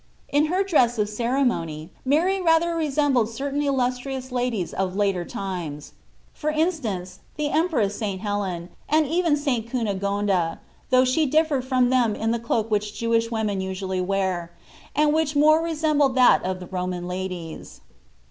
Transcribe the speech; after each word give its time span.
In 0.29 0.45
her 0.47 0.63
dress 0.63 0.97
of 0.97 1.07
ceremony 1.09 1.91
Mary 2.03 2.41
rather 2.41 2.75
resembled 2.75 3.29
certain 3.29 3.61
illustrious 3.61 4.31
ladies 4.31 4.73
of 4.73 4.95
later 4.95 5.23
times; 5.23 5.93
for 6.33 6.49
instance, 6.49 7.19
the 7.37 7.49
Empress 7.51 7.97
St. 7.99 8.19
Helen 8.19 8.69
and 8.89 9.05
even 9.05 9.37
St. 9.37 9.69
Cunegonda, 9.69 10.59
though 10.89 11.05
she 11.05 11.27
dif 11.27 11.49
fered 11.49 11.65
from 11.65 11.91
them 11.91 12.15
in 12.15 12.31
the 12.31 12.39
cloak 12.39 12.71
which 12.71 12.95
Jewish 12.97 13.29
women 13.29 13.61
usually 13.61 14.01
wear, 14.01 14.51
and 14.95 15.13
which 15.13 15.35
more 15.35 15.61
resembled 15.61 16.15
that 16.15 16.43
of 16.43 16.59
the 16.59 16.65
Roman 16.65 17.07
ladies. 17.07 17.81